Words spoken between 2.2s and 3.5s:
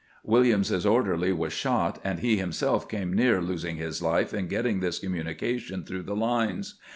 he himself came near